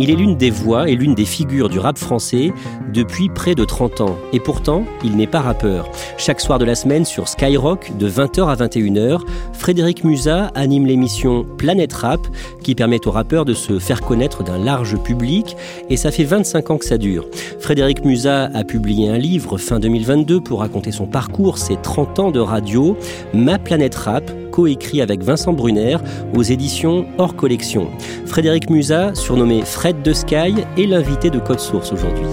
[0.00, 2.52] Il est l'une des voix et l'une des figures du rap français
[2.92, 4.16] depuis près de 30 ans.
[4.32, 5.90] Et pourtant, il n'est pas rappeur.
[6.18, 9.20] Chaque soir de la semaine sur Skyrock, de 20h à 21h,
[9.52, 12.20] Frédéric Musa anime l'émission Planète Rap,
[12.62, 15.56] qui permet aux rappeurs de se faire connaître d'un large public.
[15.90, 17.26] Et ça fait 25 ans que ça dure.
[17.58, 22.30] Frédéric Musa a publié un livre fin 2022 pour raconter son parcours, ses 30 ans
[22.30, 22.96] de radio,
[23.34, 25.98] Ma Planète Rap, coécrit avec Vincent Brunner
[26.34, 27.92] aux éditions Hors Collection.
[28.26, 32.26] Frédéric Musa, surnommé Fred de Sky, est l'invité de Code Source aujourd'hui.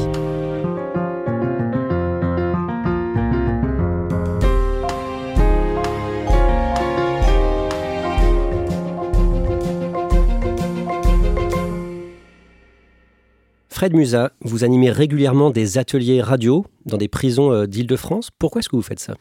[13.70, 18.32] Fred Musa, vous animez régulièrement des ateliers radio dans des prisons euh, d'Île-de-France.
[18.40, 19.14] Pourquoi est-ce que vous faites ça?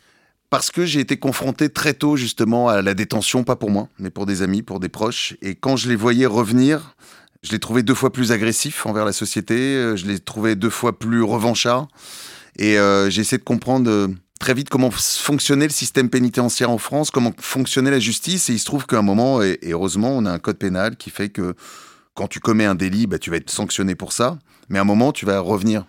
[0.54, 4.10] Parce que j'ai été confronté très tôt justement à la détention, pas pour moi, mais
[4.10, 5.34] pour des amis, pour des proches.
[5.42, 6.94] Et quand je les voyais revenir,
[7.42, 10.70] je les trouvais deux fois plus agressifs envers la société, euh, je les trouvais deux
[10.70, 11.88] fois plus revanchards.
[12.56, 14.06] Et euh, j'ai essayé de comprendre euh,
[14.38, 18.48] très vite comment fonctionnait le système pénitentiaire en France, comment fonctionnait la justice.
[18.48, 21.10] Et il se trouve qu'à un moment, et, heureusement, on a un code pénal qui
[21.10, 21.56] fait que
[22.14, 24.38] quand tu commets un délit, bah, tu vas être sanctionné pour ça.
[24.68, 25.84] Mais à un moment, tu vas revenir.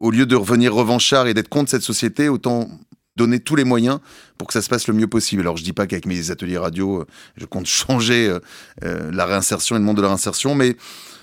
[0.00, 2.68] Au lieu de revenir revanchard et d'être contre cette société, autant
[3.16, 3.98] donner tous les moyens
[4.38, 5.42] pour que ça se passe le mieux possible.
[5.42, 7.06] Alors je dis pas qu'avec mes ateliers radio, euh,
[7.36, 8.38] je compte changer euh,
[8.84, 10.76] euh, la réinsertion et le monde de la réinsertion, mais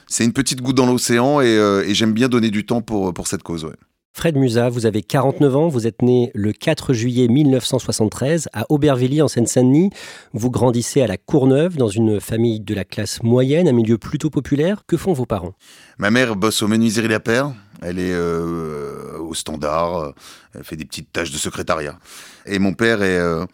[0.07, 3.43] c'est une petite goutte dans l'océan et, j'aime bien donner du temps pour, pour cette
[3.43, 3.69] cause.
[4.13, 9.21] Fred Musa, vous avez 49 ans, vous êtes né le 4 juillet 1973 à Aubervilliers
[9.21, 9.91] en Seine-Saint-Denis.
[10.33, 14.31] Vous grandissez à la Courneuve dans une famille de la classe moyenne, un milieu plutôt
[14.31, 14.83] populaire.
[14.87, 15.53] Que font vos parents?
[15.99, 17.53] Ma mère bosse au menuiserie La Paire.
[17.81, 20.13] Elle est euh, au standard,
[20.53, 21.97] elle fait des petites tâches de secrétariat.
[22.45, 23.45] Et mon père est euh,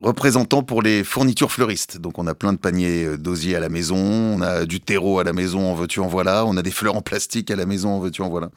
[0.00, 1.98] représentant pour les fournitures fleuristes.
[1.98, 5.18] Donc on a plein de paniers euh, d'osier à la maison, on a du terreau
[5.18, 7.66] à la maison, en veux-tu, en voilà, on a des fleurs en plastique à la
[7.66, 8.50] maison, en veux-tu, en voilà.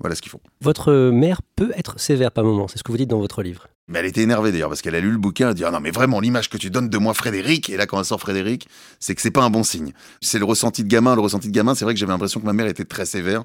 [0.00, 0.40] Voilà ce qu'ils font.
[0.60, 1.42] Votre mère
[1.76, 3.68] être sévère par moment, c'est ce que vous dites dans votre livre.
[3.88, 5.80] Mais elle était énervée d'ailleurs parce qu'elle a lu le bouquin, elle dit ah non
[5.80, 8.68] mais vraiment l'image que tu donnes de moi Frédéric et là quand elle sort Frédéric,
[9.00, 9.92] c'est que c'est pas un bon signe.
[10.20, 12.46] C'est le ressenti de gamin, le ressenti de gamin, c'est vrai que j'avais l'impression que
[12.46, 13.42] ma mère était très sévère.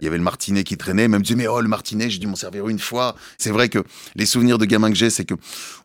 [0.00, 2.28] Il y avait le martinet qui traînait, même dit mais oh le martinet, j'ai dû
[2.28, 3.16] m'en servir une fois.
[3.36, 3.80] C'est vrai que
[4.14, 5.34] les souvenirs de gamin que j'ai, c'est que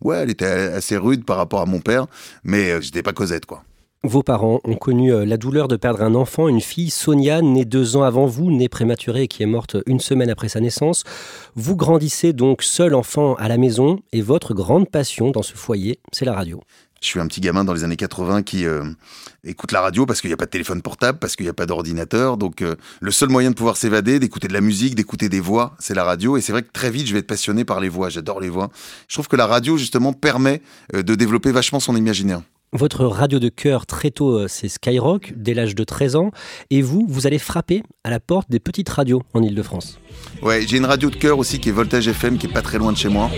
[0.01, 2.05] ouais, elle était assez rude par rapport à mon père,
[2.43, 3.63] mais euh, j'étais pas Cosette quoi.
[4.07, 7.65] Vos parents ont connu euh, la douleur de perdre un enfant, une fille, Sonia, née
[7.65, 11.03] deux ans avant vous, née prématurée et qui est morte une semaine après sa naissance.
[11.55, 15.97] Vous grandissez donc seul enfant à la maison et votre grande passion dans ce foyer,
[16.11, 16.61] c'est la radio.
[17.01, 18.83] Je suis un petit gamin dans les années 80 qui euh,
[19.43, 21.53] écoute la radio parce qu'il n'y a pas de téléphone portable, parce qu'il n'y a
[21.53, 22.37] pas d'ordinateur.
[22.37, 25.75] Donc euh, le seul moyen de pouvoir s'évader, d'écouter de la musique, d'écouter des voix,
[25.79, 26.37] c'est la radio.
[26.37, 28.09] Et c'est vrai que très vite, je vais être passionné par les voix.
[28.09, 28.69] J'adore les voix.
[29.07, 30.61] Je trouve que la radio, justement, permet
[30.93, 32.41] de développer vachement son imaginaire.
[32.75, 36.31] Votre radio de cœur très tôt, euh, c'est Skyrock, dès l'âge de 13 ans.
[36.71, 39.97] Et vous, vous allez frapper à la porte des petites radios en Ile-de-France.
[40.41, 42.77] Ouais, j'ai une radio de cœur aussi qui est Voltage FM, qui est pas très
[42.77, 43.31] loin de chez moi.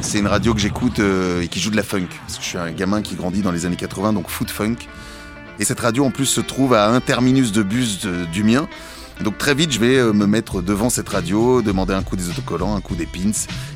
[0.00, 2.06] C'est une radio que j'écoute euh, et qui joue de la funk.
[2.20, 4.76] Parce que je suis un gamin qui grandit dans les années 80, donc foot funk.
[5.58, 8.68] Et cette radio en plus se trouve à un terminus de bus du mien.
[9.22, 12.28] Donc très vite, je vais euh, me mettre devant cette radio, demander un coup des
[12.28, 13.32] autocollants, un coup des pins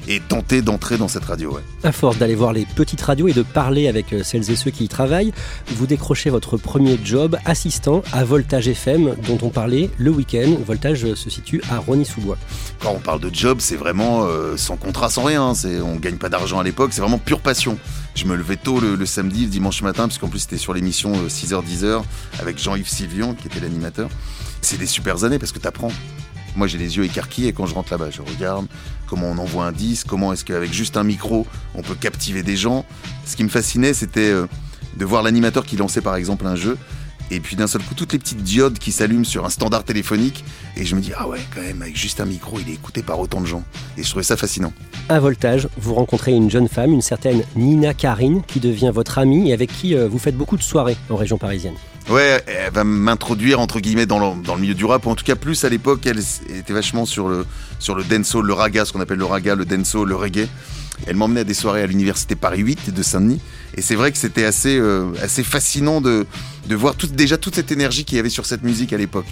[0.06, 1.58] et tenter d'entrer dans cette radio.
[1.82, 4.70] À force d'aller voir les petites radios et de parler avec euh, celles et ceux
[4.70, 5.32] qui y travaillent,
[5.74, 10.56] vous décrochez votre premier job assistant à Voltage FM dont on parlait le week-end.
[10.64, 12.38] Voltage se situe à Rony-sous-Bois.
[12.80, 15.54] Quand on parle de job, c'est vraiment euh, sans contrat, sans rien.
[15.54, 17.78] C'est, on gagne pas d'argent à l'époque, c'est vraiment pure passion.
[18.14, 22.02] Je me levais tôt le, samedi, le dimanche matin, puisqu'en plus c'était sur l'émission 6h-10h
[22.40, 24.08] avec Jean-Yves Sylvian qui était l'animateur.
[24.62, 25.91] C'est des super années parce que tu apprends.
[26.55, 28.11] Moi, j'ai les yeux écarquillés quand je rentre là-bas.
[28.11, 28.67] Je regarde
[29.06, 32.56] comment on envoie un disque, comment est-ce qu'avec juste un micro, on peut captiver des
[32.56, 32.87] gens.
[33.26, 34.47] Ce qui me fascinait, c'était euh,
[34.97, 36.79] de voir l'animateur qui lançait par exemple un jeu.
[37.31, 40.44] Et puis d'un seul coup, toutes les petites diodes qui s'allument sur un standard téléphonique.
[40.76, 43.03] Et je me dis, ah ouais, quand même, avec juste un micro, il est écouté
[43.03, 43.64] par autant de gens.
[43.97, 44.73] Et je trouvais ça fascinant.
[45.09, 49.50] À Voltage, vous rencontrez une jeune femme, une certaine Nina Karine, qui devient votre amie
[49.50, 51.75] et avec qui euh, vous faites beaucoup de soirées en région parisienne.
[52.08, 55.14] Ouais, elle va m'introduire entre guillemets dans le, dans le, milieu du rap, ou en
[55.14, 57.46] tout cas plus à l'époque, elle était vachement sur le,
[57.78, 60.49] sur le dancehall, le raga, ce qu'on appelle le raga, le dancehall, le reggae.
[61.06, 63.40] Elle m'emmenait à des soirées à l'université Paris 8 de Saint-Denis,
[63.76, 66.26] et c'est vrai que c'était assez, euh, assez fascinant de,
[66.69, 69.26] de voir tout, déjà toute cette énergie qu'il y avait sur cette musique à l'époque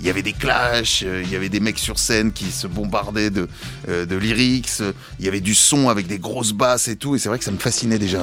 [0.00, 2.66] il y avait des clashs, euh, il y avait des mecs sur scène qui se
[2.66, 3.48] bombardaient de,
[3.88, 4.82] euh, de lyrics,
[5.18, 7.44] il y avait du son avec des grosses basses et tout, et c'est vrai que
[7.44, 8.20] ça me fascinait déjà.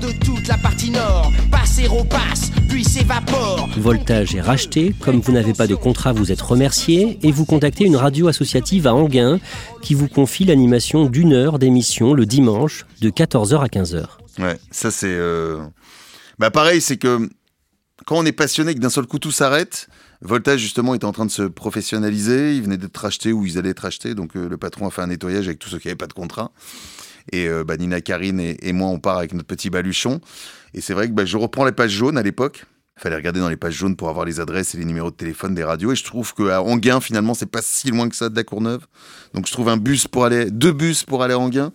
[0.00, 3.68] de toute la partie nord, passer au passe, puis s'évapore.
[3.76, 7.84] Voltage est racheté, comme vous n'avez pas de contrat, vous êtes remercié, et vous contactez
[7.84, 9.40] une radio associative à Anguin
[9.82, 14.04] qui vous confie l'animation d'une heure d'émission le dimanche de 14h à 15h.
[14.38, 15.06] Ouais, ça c'est...
[15.08, 15.60] Euh,
[16.38, 17.28] bah pareil, c'est que
[18.06, 19.88] quand on est passionné que d'un seul coup tout s'arrête,
[20.22, 22.54] Voltage, justement, était en train de se professionnaliser.
[22.54, 24.14] Il venait d'être racheté ou ils allaient être achetés.
[24.14, 26.12] Donc, euh, le patron a fait un nettoyage avec tous ceux qui n'avaient pas de
[26.12, 26.52] contrat.
[27.32, 30.20] Et euh, bah, Nina Karine et, moi, on part avec notre petit baluchon.
[30.74, 32.64] Et c'est vrai que bah, je reprends les pages jaunes à l'époque.
[33.02, 35.16] Il fallait regarder dans les pages jaunes pour avoir les adresses et les numéros de
[35.16, 35.90] téléphone des radios.
[35.90, 38.86] Et je trouve qu'à Anguin, finalement, c'est pas si loin que ça de la Courneuve.
[39.34, 41.72] Donc je trouve un bus pour aller, deux bus pour aller à Anguin.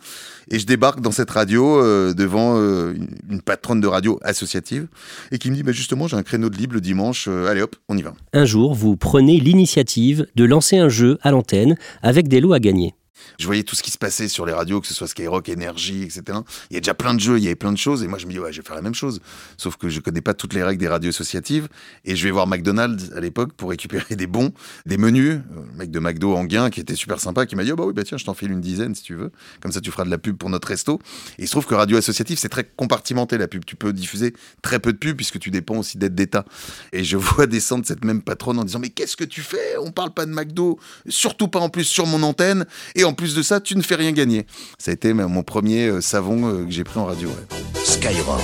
[0.50, 2.94] Et je débarque dans cette radio euh, devant euh,
[3.30, 4.88] une patronne de radio associative
[5.34, 7.62] et qui me dit bah justement j'ai un créneau de libre le dimanche, euh, allez
[7.62, 8.14] hop, on y va.
[8.32, 12.60] Un jour, vous prenez l'initiative de lancer un jeu à l'antenne avec des lots à
[12.60, 12.96] gagner.
[13.40, 16.04] Je voyais tout ce qui se passait sur les radios, que ce soit Skyrock, Énergie,
[16.04, 16.40] etc.
[16.69, 18.04] Il y a déjà plein de jeux, il y avait plein de choses.
[18.04, 19.22] Et moi, je me dis, ouais, je vais faire la même chose.
[19.58, 21.68] Sauf que je connais pas toutes les règles des radios associatives.
[22.06, 24.52] Et je vais voir McDonald's à l'époque pour récupérer des bons,
[24.86, 25.36] des menus.
[25.36, 27.75] Euh, le mec de McDo en gain qui était super sympa, qui m'a dit, oh
[27.75, 29.31] bah oui, bah tiens, je t'en file une dizaine si tu veux.
[29.62, 31.00] Comme ça, tu feras de la pub pour notre resto.
[31.38, 33.66] Et il se trouve que radio associative, c'est très compartimenté la pub.
[33.66, 36.46] Tu peux diffuser très peu de pub puisque tu dépends aussi d'aides d'État.
[36.94, 39.78] Et je vois descendre cette même patronne en disant, mais qu'est-ce que tu fais?
[39.81, 42.66] On parle pas de McDo, surtout pas en plus sur mon antenne.
[42.96, 44.45] Et en plus de ça, tu ne fais rien gagner.
[44.77, 47.30] Ça a été mon premier euh, savon euh, que j'ai pris en radio.
[47.74, 48.42] Skyrock,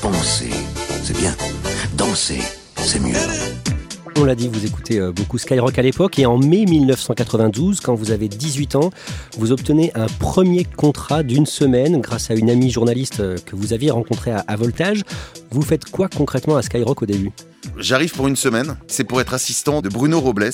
[0.00, 0.50] penser,
[1.02, 1.34] c'est bien.
[1.94, 2.40] Danser,
[2.76, 3.16] c'est mieux.
[4.18, 7.94] On l'a dit, vous écoutez euh, beaucoup Skyrock à l'époque et en mai 1992, quand
[7.94, 8.90] vous avez 18 ans,
[9.36, 13.90] vous obtenez un premier contrat d'une semaine grâce à une amie journaliste que vous aviez
[13.90, 15.02] rencontrée à, Voltage.
[15.50, 17.32] Vous faites quoi concrètement à Skyrock au début?
[17.76, 20.52] J'arrive pour une semaine, c'est pour être assistant de Bruno Robles.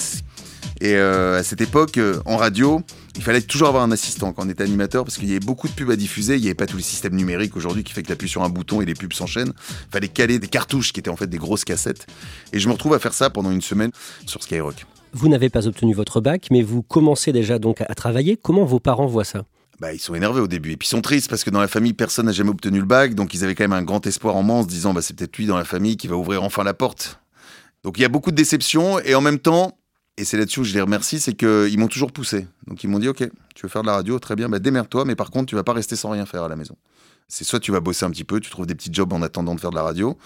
[0.85, 2.83] Et à cette époque, en radio,
[3.15, 5.69] il fallait toujours avoir un assistant quand on était animateur parce qu'il y avait beaucoup
[5.69, 6.35] de pubs à diffuser.
[6.35, 8.43] Il n'y avait pas tous les systèmes numériques aujourd'hui qui fait que tu appuies sur
[8.43, 9.53] un bouton et les pubs s'enchaînent.
[9.69, 12.09] Il fallait caler des cartouches qui étaient en fait des grosses cassettes.
[12.53, 13.93] Et je me retrouve à faire ça pendant une semaine
[14.27, 14.85] sur Skyrock.
[15.13, 18.37] Vous n'avez pas obtenu votre bac, mais vous commencez déjà donc à travailler.
[18.37, 19.45] Comment vos parents voient ça?
[19.79, 20.73] Bah, ils sont énervés au début.
[20.73, 22.87] Et puis ils sont tristes parce que dans la famille, personne n'a jamais obtenu le
[22.87, 23.15] bac.
[23.15, 25.15] Donc ils avaient quand même un grand espoir en moi en se disant bah, c'est
[25.15, 27.21] peut-être lui dans la famille qui va ouvrir enfin la porte.
[27.85, 29.79] Donc il y a beaucoup de déceptions et en même temps,
[30.19, 32.47] et c'est là-dessus où je les remercie, c'est qu'ils m'ont toujours poussé.
[32.67, 35.05] Donc ils m'ont dit, ok, tu veux faire de la radio, très bien, bah, démerde-toi,
[35.05, 36.77] mais par contre, tu vas pas rester sans rien faire à la maison.
[37.29, 39.55] C'est soit tu vas bosser un petit peu, tu trouves des petits jobs en attendant
[39.55, 40.19] de faire de la radio.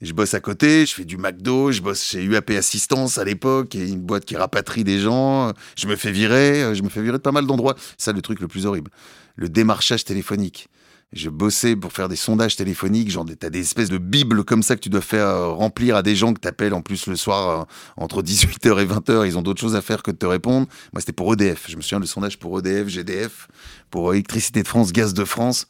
[0.00, 3.24] Et je bosse à côté, je fais du McDo, je bosse chez UAP Assistance à
[3.24, 5.52] l'époque, et une boîte qui rapatrie des gens.
[5.76, 7.76] Je me fais virer, je me fais virer de pas mal d'endroits.
[7.98, 8.90] Ça le truc le plus horrible.
[9.36, 10.68] Le démarchage téléphonique
[11.14, 14.74] je bossais pour faire des sondages téléphoniques, genre t'as des espèces de bibles comme ça
[14.74, 17.60] que tu dois faire euh, remplir à des gens que t'appelles en plus le soir
[17.60, 17.64] euh,
[17.96, 20.66] entre 18h et 20h, ils ont d'autres choses à faire que de te répondre.
[20.92, 23.48] Moi c'était pour EDF, je me souviens le sondage pour EDF, GDF,
[23.90, 25.66] pour Électricité de France, Gaz de France.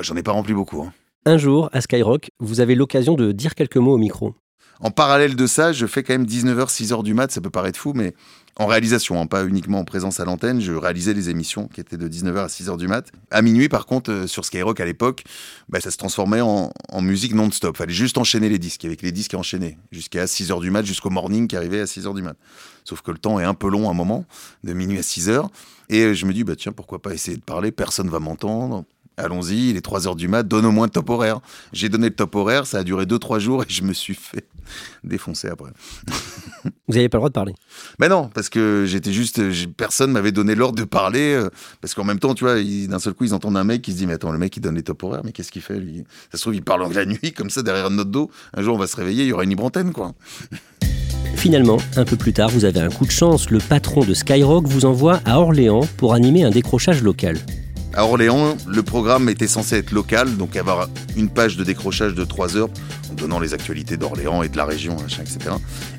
[0.00, 0.82] J'en ai pas rempli beaucoup.
[0.82, 0.92] Hein.
[1.24, 4.34] Un jour, à Skyrock, vous avez l'occasion de dire quelques mots au micro.
[4.80, 7.78] En parallèle de ça, je fais quand même 19h, 6h du mat, ça peut paraître
[7.78, 8.14] fou, mais
[8.58, 10.60] en réalisation, hein, pas uniquement en présence à l'antenne.
[10.60, 13.10] Je réalisais les émissions qui étaient de 19h à 6h du mat.
[13.30, 15.22] À minuit, par contre, euh, sur Skyrock à l'époque,
[15.68, 17.76] bah, ça se transformait en, musique non-stop.
[17.76, 21.46] Fallait juste enchaîner les disques, avec les disques enchaînés, jusqu'à 6h du mat, jusqu'au morning
[21.46, 22.36] qui arrivait à 6h du mat.
[22.84, 24.24] Sauf que le temps est un peu long à un moment,
[24.64, 25.48] de minuit à 6h.
[25.90, 28.84] Et euh, je me dis, bah tiens, pourquoi pas essayer de parler, personne va m'entendre.
[29.18, 31.40] Allons-y, il est 3 heures du mat, donne au moins le top horaire.
[31.72, 34.44] J'ai donné le top horaire, ça a duré 2-3 jours et je me suis fait
[35.04, 35.70] défoncer après.
[36.64, 37.54] Vous n'avez pas le droit de parler
[37.98, 39.40] Ben non, parce que j'étais juste,
[39.76, 43.14] personne m'avait donné l'ordre de parler, euh, parce qu'en même temps, tu vois, d'un seul
[43.14, 44.82] coup, ils entendent un mec qui se dit, mais attends, le mec, il donne les
[44.82, 46.04] top horaires, mais qu'est-ce qu'il fait, lui?
[46.30, 48.30] Ça se trouve, il parle en la nuit, comme ça, derrière notre dos.
[48.54, 50.14] Un jour, on va se réveiller, il y aura une libre antenne, quoi.
[51.36, 53.50] Finalement, un peu plus tard, vous avez un coup de chance.
[53.50, 57.38] Le patron de Skyrock vous envoie à Orléans pour animer un décrochage local.
[57.94, 62.24] À Orléans, le programme était censé être local, donc avoir une page de décrochage de
[62.24, 62.68] 3 heures
[63.10, 65.38] en donnant les actualités d'Orléans et de la région, etc.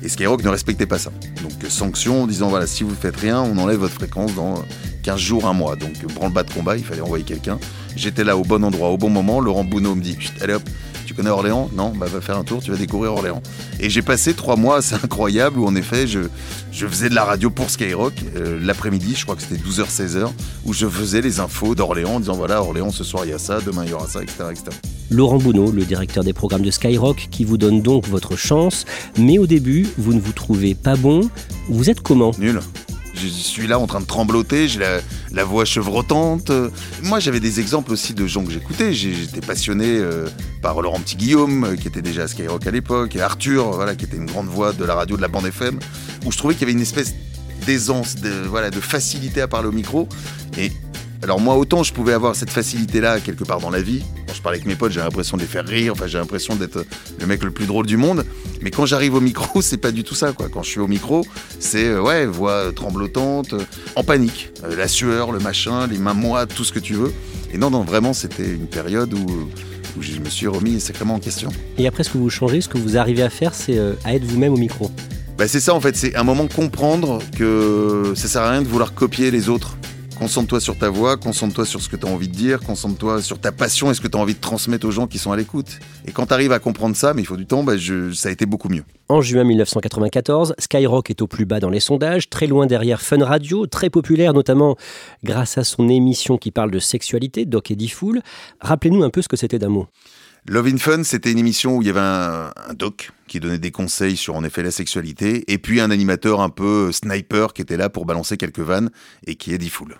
[0.02, 1.10] Et Skyrock ne respectait pas ça.
[1.42, 4.64] Donc sanction en disant voilà, si vous ne faites rien, on enlève votre fréquence dans
[5.02, 5.76] 15 jours, un mois.
[5.76, 7.58] Donc branle-bas de combat, il fallait envoyer quelqu'un.
[7.96, 9.40] J'étais là au bon endroit, au bon moment.
[9.40, 10.62] Laurent Bounot me dit allez hop,
[11.10, 11.68] tu connais Orléans?
[11.74, 13.42] Non Bah va faire un tour, tu vas découvrir Orléans.
[13.80, 16.20] Et j'ai passé trois mois assez incroyables où en effet je,
[16.70, 20.28] je faisais de la radio pour Skyrock euh, l'après-midi, je crois que c'était 12h, 16h,
[20.66, 23.40] où je faisais les infos d'Orléans en disant voilà, Orléans ce soir il y a
[23.40, 24.44] ça, demain il y aura ça, etc.
[24.52, 24.66] etc.
[25.10, 28.84] Laurent Bounot, le directeur des programmes de Skyrock, qui vous donne donc votre chance,
[29.18, 31.28] mais au début vous ne vous trouvez pas bon.
[31.68, 32.30] Vous êtes comment?
[32.38, 32.60] Nul.
[33.20, 34.80] Je suis là en train de trembloter, j'ai
[35.30, 36.50] la, voix chevrotante.
[37.02, 38.94] Moi, j'avais des exemples aussi de gens que j'écoutais.
[38.94, 40.26] J'étais passionné euh,
[40.62, 44.06] par Laurent Petit-Guillaume, euh, qui était déjà à Skyrock à l'époque, et Arthur, voilà, qui
[44.06, 45.78] était une grande voix de la radio de la bande FM,
[46.24, 47.14] où je trouvais qu'il y avait une espèce
[47.66, 50.08] d'aisance, de, voilà, de facilité à parler au micro.
[51.22, 54.02] Alors moi, autant je pouvais avoir cette facilité-là quelque part dans la vie.
[54.26, 56.56] Quand je parlais avec mes potes, j'ai l'impression de les faire rire, enfin j'ai l'impression
[56.56, 56.86] d'être
[57.18, 58.24] le mec le plus drôle du monde.
[58.62, 60.48] Mais quand j'arrive au micro, c'est pas du tout ça, quoi.
[60.48, 61.26] Quand je suis au micro,
[61.58, 63.64] c'est, euh, ouais, voix tremblotante, euh,
[63.96, 64.50] en panique.
[64.64, 67.12] Euh, la sueur, le machin, les mains moites, tout ce que tu veux.
[67.52, 69.26] Et non, non, vraiment, c'était une période où,
[69.98, 71.50] où je me suis remis sacrément en question.
[71.76, 74.24] Et après, ce que vous changez, ce que vous arrivez à faire, c'est à être
[74.24, 74.90] vous-même au micro.
[75.36, 78.68] Bah, c'est ça en fait, c'est un moment comprendre que ça sert à rien de
[78.68, 79.76] vouloir copier les autres.
[80.20, 83.40] Concentre-toi sur ta voix, concentre-toi sur ce que tu as envie de dire, concentre-toi sur
[83.40, 85.36] ta passion et ce que tu as envie de transmettre aux gens qui sont à
[85.36, 85.78] l'écoute.
[86.06, 87.72] Et quand tu arrives à comprendre ça, mais il faut du temps, bah,
[88.12, 88.84] ça a été beaucoup mieux.
[89.08, 93.24] En juin 1994, Skyrock est au plus bas dans les sondages, très loin derrière Fun
[93.24, 94.76] Radio, très populaire notamment
[95.24, 98.20] grâce à son émission qui parle de sexualité, Doc Eddie Fool.
[98.60, 99.86] Rappelez-nous un peu ce que c'était d'un mot.
[100.46, 103.58] Love in Fun, c'était une émission où il y avait un, un, doc qui donnait
[103.58, 107.62] des conseils sur en effet la sexualité, et puis un animateur un peu sniper qui
[107.62, 108.90] était là pour balancer quelques vannes
[109.26, 109.96] et qui est Fool.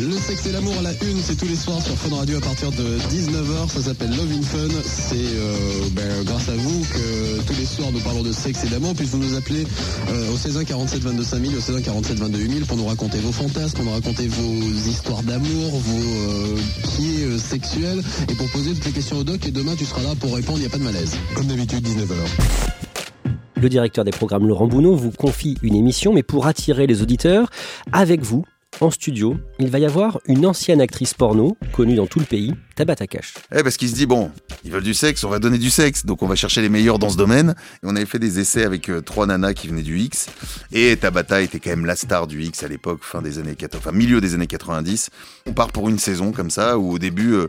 [0.00, 2.40] Le sexe et l'amour à la une, c'est tous les soirs sur Fun Radio à
[2.40, 3.68] partir de 19h.
[3.68, 4.68] Ça s'appelle Love in Fun.
[4.84, 8.68] C'est euh, ben, grâce à vous que tous les soirs nous parlons de sexe et
[8.68, 8.94] d'amour.
[8.96, 9.66] Puis vous nous appelez
[10.08, 12.86] euh, au 16 1 47 22 5000, au 16 1 47 22 8000 pour nous
[12.86, 18.34] raconter vos fantasmes, pour nous raconter vos histoires d'amour, vos euh, pieds euh, sexuels et
[18.34, 19.46] pour poser toutes les questions au doc.
[19.46, 20.58] Et demain, tu seras là pour répondre.
[20.58, 21.16] Il n'y a pas de malaise.
[21.36, 23.32] Comme d'habitude, 19h.
[23.62, 27.48] Le directeur des programmes Laurent Bounot vous confie une émission, mais pour attirer les auditeurs,
[27.92, 28.44] avec vous,
[28.82, 32.52] en studio, il va y avoir une ancienne actrice porno, connue dans tout le pays,
[32.74, 33.34] Tabata Cash.
[33.54, 34.30] Eh, parce qu'il se dit, bon,
[34.64, 36.98] ils veulent du sexe, on va donner du sexe, donc on va chercher les meilleurs
[36.98, 37.54] dans ce domaine.
[37.84, 40.26] On avait fait des essais avec euh, trois nanas qui venaient du X,
[40.72, 43.78] et Tabata était quand même la star du X à l'époque, fin des années 80,
[43.78, 45.10] enfin milieu des années 90.
[45.46, 47.48] On part pour une saison comme ça, où au début, euh,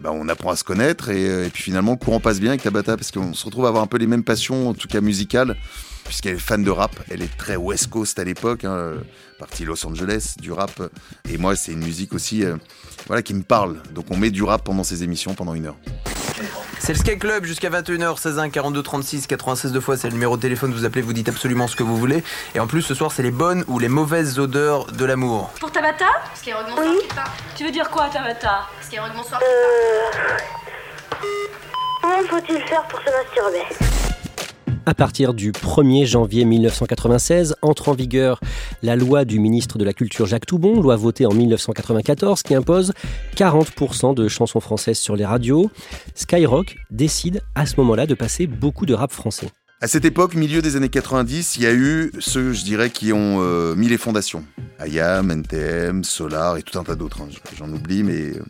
[0.00, 2.50] bah, on apprend à se connaître, et, euh, et puis finalement, le courant passe bien
[2.50, 4.88] avec Tabata, parce qu'on se retrouve à avoir un peu les mêmes passions, en tout
[4.88, 5.56] cas musicales
[6.06, 6.96] puisqu'elle est fan de rap.
[7.10, 8.94] Elle est très West Coast à l'époque, hein,
[9.38, 10.82] partie Los Angeles, du rap.
[11.28, 12.56] Et moi, c'est une musique aussi euh,
[13.06, 13.82] voilà, qui me parle.
[13.92, 15.76] Donc on met du rap pendant ces émissions, pendant une heure.
[16.78, 20.12] C'est le Sky Club jusqu'à 21h, 16 1 42 36 96 deux fois, c'est le
[20.12, 22.22] numéro de téléphone, vous appelez, vous dites absolument ce que vous voulez.
[22.54, 25.50] Et en plus, ce soir, c'est les bonnes ou les mauvaises odeurs de l'amour.
[25.58, 27.08] Pour Tabata Skyrock, bonsoir, Oui.
[27.56, 28.68] Tu veux dire quoi, Tabata
[29.16, 30.36] bonsoir, quitte Euh...
[32.02, 34.05] Comment faut-il faire pour se masturber?
[34.88, 38.38] À partir du 1er janvier 1996, entre en vigueur
[38.84, 42.92] la loi du ministre de la Culture Jacques Toubon, loi votée en 1994, qui impose
[43.34, 45.72] 40% de chansons françaises sur les radios.
[46.14, 49.50] Skyrock décide à ce moment-là de passer beaucoup de rap français.
[49.80, 53.12] À cette époque, milieu des années 90, il y a eu ceux, je dirais, qui
[53.12, 54.44] ont euh, mis les fondations.
[54.86, 57.22] IAM, NTM, Solar et tout un tas d'autres.
[57.22, 57.28] hein.
[57.58, 58.44] J'en oublie, mais euh,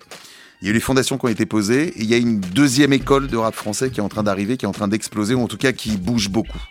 [0.60, 1.88] il y a eu les fondations qui ont été posées.
[1.88, 4.56] Et il y a une deuxième école de rap français qui est en train d'arriver,
[4.56, 6.62] qui est en train d'exploser, ou en tout cas qui bouge beaucoup.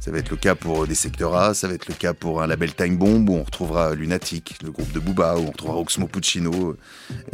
[0.00, 2.42] Ça va être le cas pour des secteurs A, ça va être le cas pour
[2.42, 5.78] un label Time Bomb, où on retrouvera Lunatic, le groupe de Booba, où on retrouvera
[5.78, 6.76] Oxmo Puccino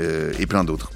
[0.00, 0.90] euh, et plein d'autres.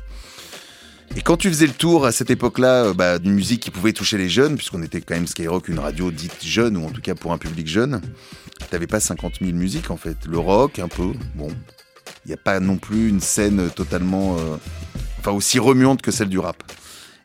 [1.17, 3.93] Et quand tu faisais le tour à cette époque-là euh, bah, d'une musique qui pouvait
[3.93, 7.01] toucher les jeunes, puisqu'on était quand même Skyrock, une radio dite jeune, ou en tout
[7.01, 8.03] cas pour un public jeune,
[8.71, 10.17] t'avais pas 50 000 musiques en fait.
[10.27, 11.49] Le rock, un peu, bon.
[12.25, 14.37] Il n'y a pas non plus une scène totalement.
[14.39, 14.57] euh,
[15.19, 16.63] enfin, aussi remuante que celle du rap.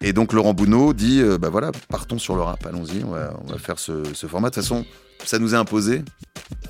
[0.02, 3.32] Et donc Laurent Bounot dit, euh, bah voilà, partons sur le rap, allons-y, on va,
[3.58, 4.50] faire ce, ce format.
[4.50, 4.86] De toute façon,
[5.26, 6.04] ça nous est imposé.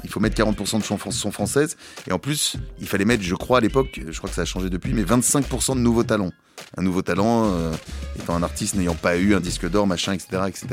[0.04, 1.76] Il faut mettre 40% de chansons françaises.
[2.08, 4.46] Et en plus, il fallait mettre, je crois à l'époque, je crois que ça a
[4.46, 6.32] changé depuis, mais 25% de nouveaux talents.
[6.78, 7.72] Un nouveau talent euh,
[8.18, 10.44] étant un artiste n'ayant pas eu un disque d'or, machin, etc.
[10.48, 10.68] etc.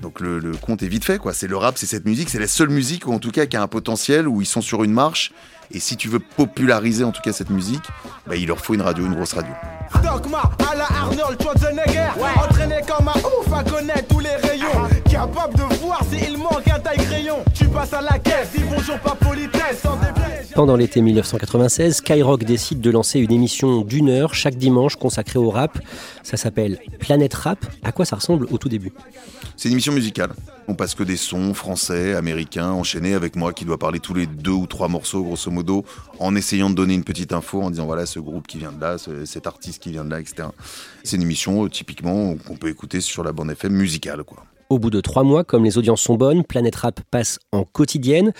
[0.00, 1.32] Donc le, le compte est vite fait, quoi.
[1.32, 3.56] C'est le rap, c'est cette musique, c'est la seule musique, ou en tout cas qui
[3.56, 5.32] a un potentiel, où ils sont sur une marche.
[5.72, 7.82] Et si tu veux populariser en tout cas cette musique,
[8.26, 9.52] bah, il leur faut une radio, une grosse radio.
[10.02, 14.66] Dogma à la Arnold Schwarzenegger Entraîné comme un ouf à connaître tous les rayons
[15.10, 18.98] Capable de voir s'il manque un taille crayon Tu passes à la caisse, dis bonjour
[18.98, 24.34] pas politesse sans déplaise Pendant l'été 1996, Skyrock décide de lancer une émission d'une heure
[24.34, 25.78] chaque dimanche consacrée au rap.
[26.22, 27.64] Ça s'appelle Planète Rap.
[27.84, 28.92] À quoi ça ressemble au tout début?
[29.56, 30.32] C'est une émission musicale.
[30.68, 34.26] On passe que des sons français, américains, enchaînés avec moi qui dois parler tous les
[34.26, 35.84] deux ou trois morceaux, grosso modo,
[36.18, 38.80] en essayant de donner une petite info, en disant voilà ce groupe qui vient de
[38.80, 40.48] là, ce- cet artiste qui vient de là, etc.
[41.04, 44.44] C'est une émission euh, typiquement qu'on peut écouter sur la bande FM musicale, quoi.
[44.68, 48.32] Au bout de trois mois, comme les audiences sont bonnes, Planète Rap passe en quotidienne.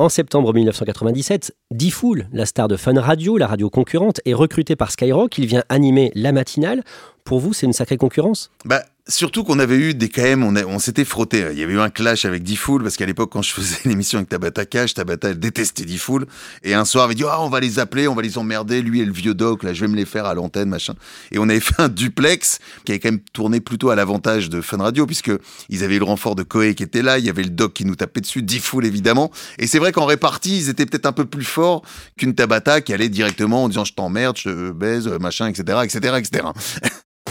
[0.00, 4.90] En septembre 1997, D-Fool, la star de Fun Radio, la radio concurrente, est recruté par
[4.90, 5.38] Skyrock.
[5.38, 6.82] Il vient animer la matinale.
[7.22, 8.50] Pour vous, c'est une sacrée concurrence?
[8.64, 11.46] Bah, surtout qu'on avait eu des quand même, on, s'était frotté.
[11.52, 14.18] Il y avait eu un clash avec D-Fool parce qu'à l'époque, quand je faisais l'émission
[14.18, 16.26] avec Tabata Cash, Tabata elle détestait D-Fool
[16.62, 18.82] et un soir elle avait dit ah on va les appeler, on va les emmerder.
[18.82, 20.94] Lui et le vieux doc là, je vais me les faire à l'antenne machin.
[21.32, 24.60] Et on avait fait un duplex qui avait quand même tourné plutôt à l'avantage de
[24.60, 25.32] Fun Radio puisque
[25.68, 27.72] ils avaient eu le renfort de Koé qui était là, il y avait le doc
[27.72, 29.30] qui nous tapait dessus, D-Fool évidemment.
[29.58, 31.82] Et c'est vrai qu'en répartie, ils étaient peut-être un peu plus forts
[32.18, 36.44] qu'une Tabata qui allait directement en disant je t'emmerde, je baise, machin, etc., etc., etc.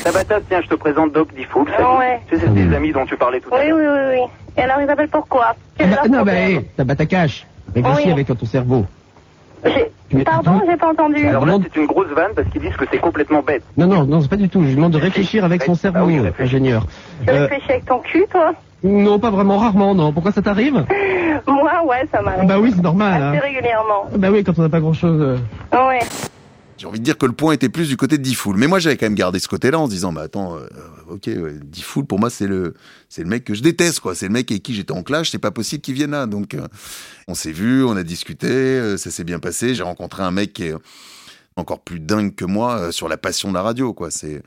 [0.04, 1.68] Tabata, tiens, je te présente Doc Diffoul.
[2.00, 2.20] Ouais.
[2.30, 3.78] Tu sais, c'est tes amis dont tu parlais tout à l'heure.
[3.78, 4.32] oui, oui, oui.
[4.58, 6.84] Et alors, ils appellent pourquoi Quel est leur Ah bah, non, bah, problème hé, t'as
[6.84, 7.48] battu ta cache.
[7.76, 8.12] Réfléchis Oui.
[8.12, 8.86] avec ton cerveau.
[10.14, 11.28] Mais- Pardon, j'ai pas entendu.
[11.28, 13.64] Alors là, c'est une grosse vanne parce qu'ils disent que c'est complètement bête.
[13.76, 14.62] Non, non, non, c'est pas du tout.
[14.64, 16.56] Je lui demande de réfléchir avec son Ah cerveau, oui, réfléchis.
[16.56, 16.86] ingénieur.
[17.26, 18.54] Tu Euh, réfléchis avec ton cul, toi?
[18.84, 20.14] Non, pas vraiment, rarement, non.
[20.14, 20.86] Pourquoi ça t'arrive?
[21.48, 22.48] Moi, ouais, ça m'arrive.
[22.48, 23.22] Bah oui, c'est normal.
[23.22, 23.42] Assez Hein.
[23.42, 24.06] régulièrement.
[24.16, 25.20] Bah oui, quand on n'a pas grand-chose.
[25.22, 25.78] euh.
[25.88, 26.00] Ouais.
[26.78, 28.56] J'ai envie de dire que le point était plus du côté de Diffoul.
[28.56, 30.68] Mais moi, j'avais quand même gardé ce côté-là en se disant, bah attends, euh,
[31.10, 32.76] ok, ouais, Diffoul, pour moi, c'est le,
[33.10, 34.14] c'est le mec que je déteste, quoi.
[34.14, 36.28] C'est le mec avec qui j'étais en clash, c'est pas possible qu'il vienne là.
[36.28, 36.68] Donc, euh,
[37.28, 39.74] on s'est vu, on a discuté, euh, ça s'est bien passé.
[39.74, 40.76] J'ai rencontré un mec qui est
[41.56, 44.12] encore plus dingue que moi euh, sur la passion de la radio, quoi.
[44.12, 44.44] C'est,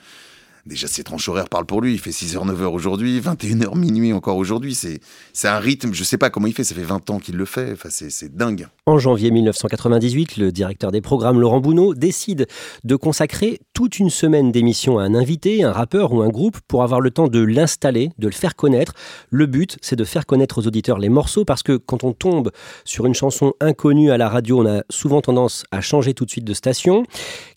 [0.67, 1.93] déjà, ses tranches horaires parlent pour lui.
[1.93, 4.75] Il fait 6h, 9h aujourd'hui, 21h, minuit encore aujourd'hui.
[4.75, 5.01] C'est,
[5.49, 7.73] un rythme, je sais pas comment il fait, ça fait 20 ans qu'il le fait.
[7.73, 8.67] Enfin, c'est, c'est dingue.
[8.87, 12.47] En janvier 1998, le directeur des programmes Laurent Bounot décide
[12.85, 16.83] de consacrer toute une semaine d'émission à un invité, un rappeur ou un groupe pour
[16.83, 18.93] avoir le temps de l'installer, de le faire connaître.
[19.31, 22.51] Le but, c'est de faire connaître aux auditeurs les morceaux parce que quand on tombe
[22.85, 26.31] sur une chanson inconnue à la radio, on a souvent tendance à changer tout de
[26.31, 27.05] suite de station.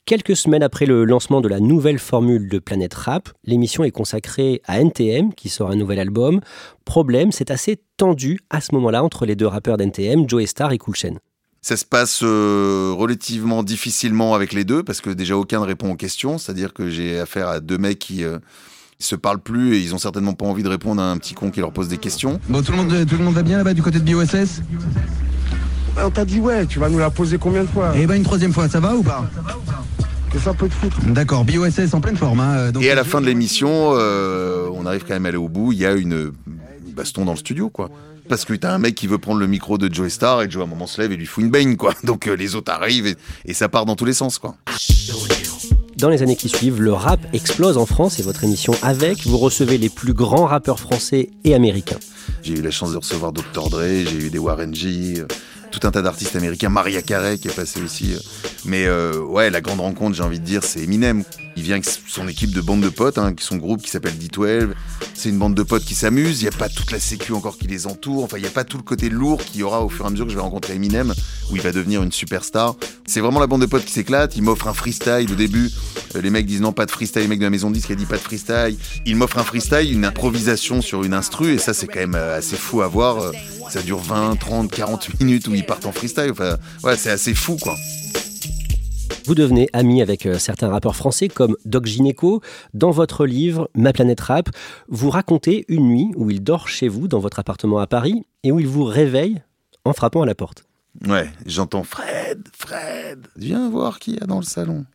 [0.05, 4.61] Quelques semaines après le lancement de la nouvelle formule de Planète Rap, l'émission est consacrée
[4.65, 6.41] à NTM qui sort un nouvel album.
[6.83, 10.77] Problème, c'est assez tendu à ce moment-là entre les deux rappeurs d'NTM, Joe Star et
[10.77, 11.13] Cool Chain.
[11.61, 15.93] Ça se passe euh, relativement difficilement avec les deux parce que déjà aucun ne répond
[15.93, 16.37] aux questions.
[16.37, 18.39] C'est-à-dire que j'ai affaire à deux mecs qui euh,
[18.99, 21.49] se parlent plus et ils ont certainement pas envie de répondre à un petit con
[21.49, 22.41] qui leur pose des questions.
[22.49, 24.63] Bon, tout le, monde, tout le monde va bien là-bas du côté de BioSS
[26.01, 28.23] On t'a dit ouais, tu vas nous la poser combien de fois Eh ben, une
[28.23, 29.29] troisième fois, ça va ou pas
[30.31, 32.39] Que ça peut te foutre D'accord, BioSS en pleine forme.
[32.39, 35.37] Hein, donc- Et à la fin de l'émission, euh, on arrive quand même à aller
[35.37, 35.71] au bout.
[35.71, 36.31] Il y a une,
[36.95, 37.89] baston dans le studio, quoi.
[38.29, 40.61] Parce que t'as un mec qui veut prendre le micro de Joe Star et Joe
[40.61, 41.93] à un moment se lève et lui fout une baigne, quoi.
[42.03, 44.55] Donc euh, les autres arrivent et, et ça part dans tous les sens, quoi.
[45.97, 49.37] Dans les années qui suivent, le rap explose en France et votre émission avec, vous
[49.37, 51.99] recevez les plus grands rappeurs français et américains.
[52.41, 53.69] J'ai eu la chance de recevoir Dr.
[53.69, 53.79] Dre,
[54.09, 55.27] j'ai eu des Warren G, euh,
[55.73, 58.13] tout un tas d'artistes américains, Maria Carey qui est passé aussi.
[58.13, 58.19] euh.
[58.65, 61.23] Mais euh, ouais, la grande rencontre, j'ai envie de dire, c'est Eminem.
[61.55, 64.69] Il vient avec son équipe de bande de potes, hein, son groupe qui s'appelle D12.
[65.13, 66.41] C'est une bande de potes qui s'amuse.
[66.41, 68.23] Il n'y a pas toute la sécu encore qui les entoure.
[68.23, 70.07] Enfin, il n'y a pas tout le côté lourd qu'il y aura au fur et
[70.07, 71.13] à mesure que je vais rencontrer Eminem,
[71.51, 72.75] où il va devenir une superstar.
[73.05, 74.35] C'est vraiment la bande de potes qui s'éclate.
[74.35, 75.69] Il m'offre un freestyle au début.
[76.15, 77.23] Euh, les mecs disent non, pas de freestyle.
[77.23, 78.77] Les mecs de la maison de disque a dit pas de freestyle.
[79.05, 81.53] Il m'offre un freestyle, une improvisation sur une instru.
[81.53, 83.31] Et ça, c'est quand même assez fou à voir.
[83.69, 86.31] Ça dure 20, 30, 40 minutes où ils partent en freestyle.
[86.31, 87.75] Enfin, ouais, c'est assez fou, quoi.
[89.25, 92.41] Vous devenez ami avec euh, certains rappeurs français comme Doc Gineco.
[92.73, 94.49] Dans votre livre Ma planète rap,
[94.89, 98.51] vous racontez une nuit où il dort chez vous dans votre appartement à Paris et
[98.51, 99.41] où il vous réveille
[99.85, 100.65] en frappant à la porte.
[101.07, 104.85] Ouais, j'entends Fred, Fred, viens voir qui y a dans le salon.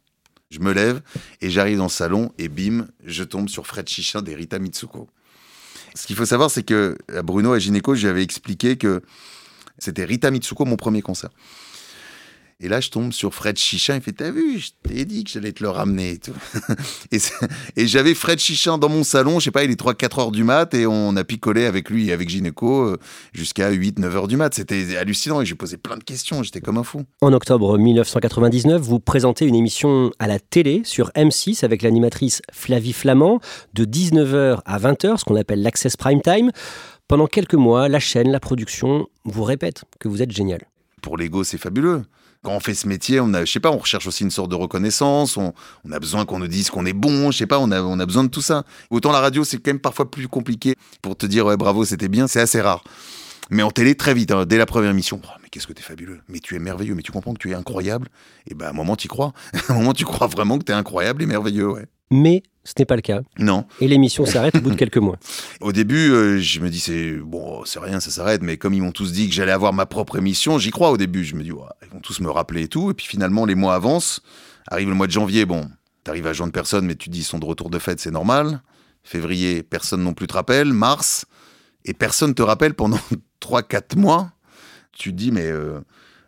[0.50, 1.00] Je me lève
[1.40, 5.08] et j'arrive dans le salon et bim, je tombe sur Fred Chichin des Rita Mitsuko.
[5.94, 9.02] Ce qu'il faut savoir, c'est que à Bruno à Gynéco, j'avais expliqué que
[9.78, 11.30] c'était Rita Mitsuko mon premier concert.
[12.60, 13.94] Et là, je tombe sur Fred Chichin.
[13.94, 16.10] Il fait T'as vu, je t'ai dit que j'allais te le ramener.
[16.10, 16.32] et tout.
[17.76, 20.42] et j'avais Fred Chichin dans mon salon, je sais pas, il est 3-4 heures du
[20.42, 20.74] mat.
[20.74, 22.96] Et on a picolé avec lui et avec Gynéco euh,
[23.32, 24.52] jusqu'à 8-9 heures du mat.
[24.54, 25.40] C'était hallucinant.
[25.40, 26.42] Et j'ai posé plein de questions.
[26.42, 27.04] J'étais comme un fou.
[27.20, 32.92] En octobre 1999, vous présentez une émission à la télé sur M6 avec l'animatrice Flavie
[32.92, 33.38] Flamand
[33.74, 36.50] de 19h à 20h, ce qu'on appelle l'Access Prime Time.
[37.08, 40.60] Pendant quelques mois, la chaîne, la production vous répète que vous êtes génial.
[41.00, 42.02] Pour l'ego, c'est fabuleux.
[42.42, 44.50] Quand on fait ce métier, on a, je sais pas, on recherche aussi une sorte
[44.50, 45.38] de reconnaissance.
[45.38, 45.54] On,
[45.86, 47.30] on a besoin qu'on nous dise qu'on est bon.
[47.30, 48.64] Je sais pas, on a, on a besoin de tout ça.
[48.90, 52.08] Autant la radio, c'est quand même parfois plus compliqué pour te dire ouais bravo, c'était
[52.08, 52.26] bien.
[52.26, 52.84] C'est assez rare.
[53.48, 55.82] Mais en télé, très vite, hein, dès la première émission, Oh, mais qu'est-ce que t'es
[55.82, 58.08] fabuleux, mais tu es merveilleux, mais tu comprends que tu es incroyable.
[58.46, 59.32] Et ben à un moment, tu crois.
[59.68, 61.86] à un moment, tu crois vraiment que t'es incroyable et merveilleux, ouais.
[62.10, 63.22] Mais ce n'est pas le cas.
[63.38, 63.64] Non.
[63.80, 65.16] Et l'émission s'arrête au bout de quelques mois.
[65.62, 68.42] Au début, euh, je me dis c'est bon, c'est rien, ça s'arrête.
[68.42, 70.98] Mais comme ils m'ont tous dit que j'allais avoir ma propre émission, j'y crois au
[70.98, 71.24] début.
[71.24, 72.90] Je me dis ouais, ils vont tous me rappeler et tout.
[72.90, 74.20] Et puis finalement, les mois avancent.
[74.70, 75.66] Arrive le mois de janvier, bon,
[76.04, 78.10] t'arrives à joindre personne, mais tu te dis ils sont de retour de fête, c'est
[78.10, 78.60] normal.
[79.02, 80.74] Février, personne non plus te rappelle.
[80.74, 81.24] Mars,
[81.86, 83.00] et personne te rappelle pendant
[83.40, 84.30] 3-4 mois.
[84.92, 85.80] Tu te dis mais euh,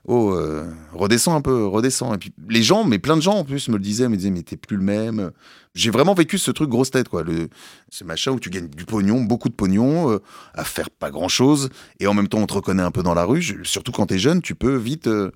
[0.07, 2.15] oh, euh, redescends un peu, redescends.
[2.15, 4.31] Et puis les gens, mais plein de gens en plus me le disaient, me disaient
[4.31, 5.31] mais t'es plus le même.
[5.75, 7.23] J'ai vraiment vécu ce truc grosse tête quoi.
[7.23, 7.49] Le,
[7.91, 10.19] ce machin où tu gagnes du pognon, beaucoup de pognon, euh,
[10.55, 11.69] à faire pas grand chose,
[12.01, 13.43] et en même temps on te reconnaît un peu dans la rue.
[13.65, 15.31] Surtout quand t'es jeune, tu peux vite, euh,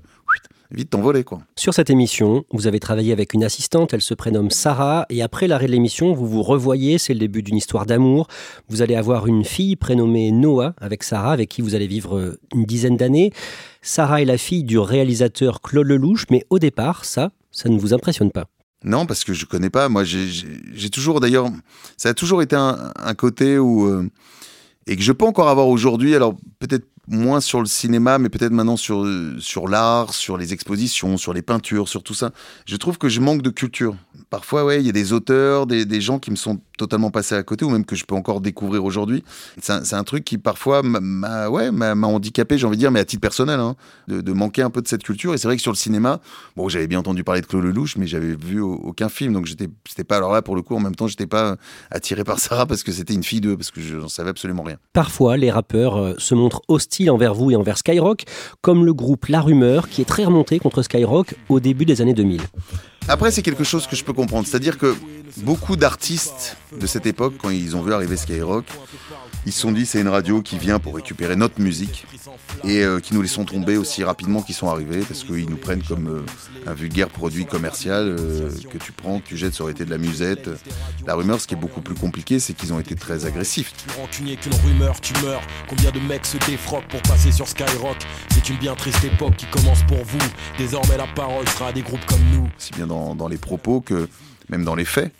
[0.70, 1.40] vite t'envoler quoi.
[1.56, 5.46] Sur cette émission, vous avez travaillé avec une assistante, elle se prénomme Sarah, et après
[5.46, 8.28] l'arrêt de l'émission, vous vous revoyez, c'est le début d'une histoire d'amour.
[8.68, 12.38] Vous allez avoir une fille prénommée Noah avec Sarah, avec qui vous allez vivre euh,
[12.54, 13.32] une dizaine d'années.
[13.82, 17.92] Sarah est la fille du réalisateur Claude Lelouch, mais au départ, ça, ça ne vous
[17.94, 18.46] impressionne pas.
[18.82, 19.88] Non, parce que je connais pas.
[19.88, 21.48] Moi, j'ai- toujours, d'ailleurs,
[21.96, 23.86] ça a toujours été un, un côté où.
[23.86, 24.08] euh,
[24.86, 28.52] et que je peux encore avoir aujourd'hui, alors peut-être moins sur le cinéma, mais peut-être
[28.52, 32.30] maintenant sur, euh, sur l'art, sur les expositions, sur les peintures, sur tout ça.
[32.66, 33.96] Je trouve que je manque de culture.
[34.30, 37.34] Parfois, ouais, il y a des auteurs, des, des gens qui me sont totalement passés
[37.34, 39.22] à côté, ou même que je peux encore découvrir aujourd'hui.
[39.60, 41.70] C'est un, truc qui parfois m'a- ouais,
[42.02, 43.76] handicapé, j'ai envie de dire, mais à titre personnel, hein,
[44.08, 45.34] de, manquer un peu de cette culture.
[45.34, 46.20] Et c'est vrai que sur le cinéma,
[46.56, 49.46] bon, j'avais bien entendu parler de Claude Lelouch, mais j'avais vu au- aucun film, donc
[49.46, 49.68] j'étais,
[50.04, 50.74] pas alors là pour le coup.
[50.74, 51.56] En même temps, j'étais pas
[51.90, 54.64] attiré par Sarah parce que c'était une fille d'eux, parce que je n'en savais absolument
[54.64, 54.76] rien.
[54.92, 58.24] Parfois, les rappeurs euh, se montrent hostiles envers vous et envers Skyrock,
[58.60, 62.14] comme le groupe La Rumeur, qui est très remonté contre Skyrock au début des années
[62.14, 62.40] 2000.
[63.08, 64.46] Après, c'est quelque chose que je peux comprendre.
[64.46, 64.94] C'est-à-dire que
[65.38, 68.64] beaucoup d'artistes de cette époque, quand ils ont vu arriver Skyrock,
[69.46, 72.06] ils se sont dit c'est une radio qui vient pour récupérer notre musique
[72.64, 75.82] et euh, qui nous laissons tomber aussi rapidement qu'ils sont arrivés parce qu'ils nous prennent
[75.82, 79.72] comme euh, un vulgaire produit commercial euh, que tu prends, que tu jettes, ça aurait
[79.72, 80.48] été de la musette.
[81.06, 83.72] La rumeur, ce qui est beaucoup plus compliqué, c'est qu'ils ont été très agressifs.
[83.98, 85.42] Rancunier qu'une rumeur, tu meurs.
[85.68, 87.96] Combien de mecs se défroquent pour passer sur Skyrock?
[88.32, 90.18] C'est une bien triste époque qui commence pour vous.
[90.58, 92.48] Désormais, la parole sera à des groupes comme nous.
[92.56, 94.08] aussi bien dans, dans les propos que
[94.48, 95.12] même dans les faits.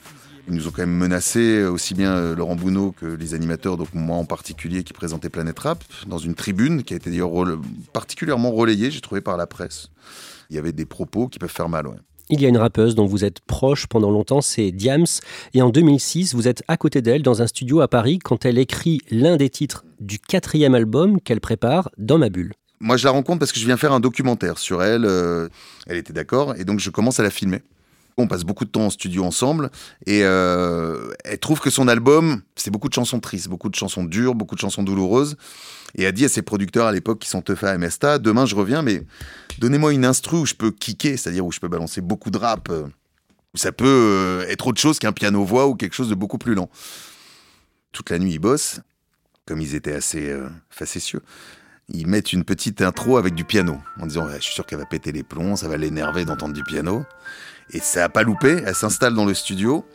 [0.47, 3.89] Ils nous ont quand même menacé, aussi bien euh, Laurent Bounot que les animateurs, donc
[3.95, 7.31] moi en particulier qui présentait Planète Rap, dans une tribune qui a été d'ailleurs
[7.93, 9.89] particulièrement relayée, j'ai trouvé, par la presse.
[10.51, 11.97] Il y avait des propos qui peuvent faire mal, ouais.
[12.31, 15.05] Il y a une rappeuse dont vous êtes proche pendant longtemps, c'est Diams.
[15.53, 18.57] Et en 2006, vous êtes à côté d'elle dans un studio à Paris quand elle
[18.57, 22.55] écrit l'un des titres du quatrième album qu'elle prépare, Dans ma bulle.
[22.81, 25.05] Moi, je la rencontre parce que je viens faire un documentaire sur elle.
[25.05, 25.49] euh,
[25.87, 27.61] elle était d'accord, et donc je commence à la filmer.
[28.17, 29.71] On passe beaucoup de temps en studio ensemble,
[30.07, 34.05] et euh, elle trouve que son album, c'est beaucoup de chansons tristes, beaucoup de chansons
[34.05, 35.37] dures, beaucoup de chansons douloureuses.
[35.97, 38.55] Et a dit à ses producteurs à l'époque qui sont Teufa et Mesta, demain je
[38.55, 39.03] reviens, mais
[39.59, 42.69] donnez-moi une instru où je peux kicker, c'est-à-dire où je peux balancer beaucoup de rap,
[42.71, 42.87] euh,
[43.55, 46.71] ça peut euh, être autre chose qu'un piano-voix ou quelque chose de beaucoup plus lent.
[47.93, 48.81] Toute la nuit, ils bossent,
[49.47, 50.37] comme ils étaient assez
[50.71, 51.21] facétieux
[51.89, 54.79] ils mettent une petite intro avec du piano en disant Ouais, je suis sûr qu'elle
[54.79, 57.05] va péter les plombs, ça va l'énerver d'entendre du piano.
[57.71, 59.87] Et ça a pas loupé, elle s'installe dans le studio,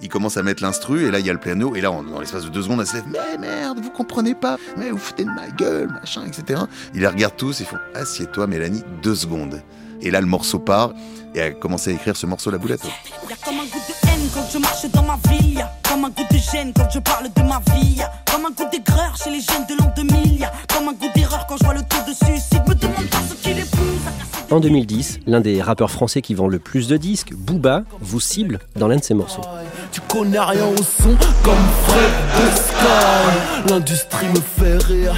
[0.00, 2.02] ils commencent à mettre l'instru et là il y a le piano et là en-
[2.02, 4.98] dans l'espace de deux secondes elle se lève mais merde vous comprenez pas, mais vous
[4.98, 6.62] foutez de ma gueule machin etc.
[6.94, 9.62] Ils les regardent tous, ils font assieds-toi Mélanie deux secondes.
[10.00, 10.92] Et là le morceau part
[11.34, 12.82] et elle a commencé à écrire ce morceau la boulette.
[14.32, 15.54] Quand je marche dans ma ville.
[15.58, 17.96] Y'a comme un goût de gêne quand je parle de ma vie.
[17.96, 20.38] Y'a comme un goût d'aigreur chez les jeunes de l'an 2000.
[20.40, 22.62] Y'a comme un goût d'erreur quand je vois le taux de suicide.
[22.66, 24.00] Me demande pas ce qu'il épouse.
[24.50, 28.58] En 2010, l'un des rappeurs français qui vend le plus de disques, Booba, vous cible
[28.76, 29.40] dans l'un de ses morceaux.
[29.92, 31.54] Tu connais rien au son comme
[31.86, 33.70] Fred de Sky.
[33.70, 35.14] L'industrie me fait rire.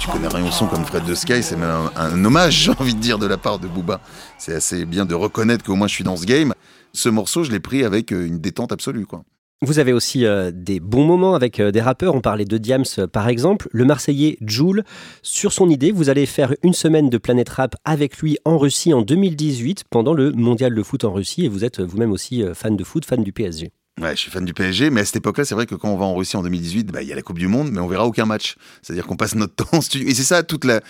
[0.00, 2.72] Tu connais rien au son comme Fred de Sky, c'est même un, un hommage, j'ai
[2.72, 4.00] envie de dire, de la part de Booba.
[4.36, 6.52] C'est assez bien de reconnaître qu'au moins je suis dans ce game.
[6.92, 9.24] Ce morceau, je l'ai pris avec euh, une détente absolue, quoi.
[9.60, 12.14] Vous avez aussi euh, des bons moments avec euh, des rappeurs.
[12.14, 13.68] On parlait de Diams euh, par exemple.
[13.72, 14.84] Le Marseillais Joule,
[15.22, 18.94] sur son idée, vous allez faire une semaine de Planète Rap avec lui en Russie
[18.94, 21.44] en 2018 pendant le Mondial de foot en Russie.
[21.44, 23.72] Et vous êtes vous-même aussi fan de foot, fan du PSG.
[24.00, 25.96] Ouais, je suis fan du PSG, mais à cette époque-là, c'est vrai que quand on
[25.96, 27.88] va en Russie en 2018, bah, il y a la Coupe du Monde, mais on
[27.88, 28.54] verra aucun match.
[28.80, 30.06] C'est-à-dire qu'on passe notre temps en studio.
[30.06, 30.82] Et c'est ça toute la,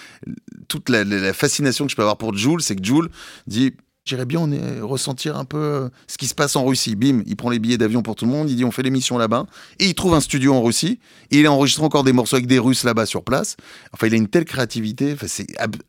[0.68, 3.08] toute la, la- la fascination que je peux avoir pour Jules, c'est que Jules
[3.46, 3.72] dit
[4.08, 6.96] J'irais bien on est, ressentir un peu euh, ce qui se passe en Russie.
[6.96, 9.18] Bim, il prend les billets d'avion pour tout le monde, il dit on fait l'émission
[9.18, 9.44] là-bas,
[9.78, 10.98] et il trouve un studio en Russie,
[11.30, 13.58] et il a enregistré encore des morceaux avec des Russes là-bas sur place.
[13.92, 15.26] Enfin, il a une telle créativité, enfin,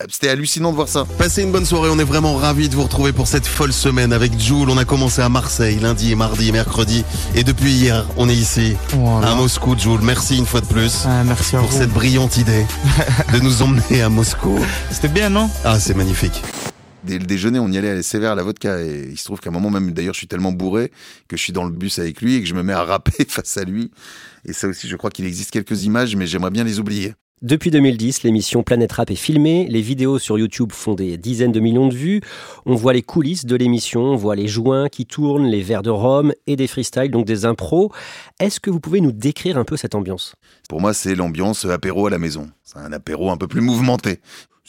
[0.09, 1.07] c'était hallucinant de voir ça.
[1.17, 4.11] Passez une bonne soirée, on est vraiment ravis de vous retrouver pour cette folle semaine
[4.11, 4.69] avec Jules.
[4.69, 7.05] On a commencé à Marseille lundi, mardi et mercredi.
[7.35, 8.75] Et depuis hier, on est ici
[9.23, 10.01] à Moscou, Jules.
[10.01, 11.77] Merci une fois de plus merci pour vous.
[11.77, 12.65] cette brillante idée
[13.33, 14.59] de nous emmener à Moscou.
[14.91, 15.49] C'était bien, non?
[15.63, 16.41] Ah, c'est magnifique.
[17.03, 18.81] Dès le déjeuner, on y allait aller sévère à la vodka.
[18.81, 20.91] Et il se trouve qu'à un moment même, d'ailleurs, je suis tellement bourré
[21.27, 23.25] que je suis dans le bus avec lui et que je me mets à rapper
[23.27, 23.91] face à lui.
[24.45, 27.13] Et ça aussi, je crois qu'il existe quelques images, mais j'aimerais bien les oublier.
[27.41, 31.61] Depuis 2010, l'émission Planète Rap est filmée, les vidéos sur YouTube font des dizaines de
[31.61, 32.19] millions de vues,
[32.65, 35.89] on voit les coulisses de l'émission, on voit les joints qui tournent, les verres de
[35.89, 37.93] rhum et des freestyles, donc des impros.
[38.41, 40.35] Est-ce que vous pouvez nous décrire un peu cette ambiance?
[40.67, 42.49] Pour moi, c'est l'ambiance apéro à la maison.
[42.65, 44.19] C'est un apéro un peu plus mouvementé.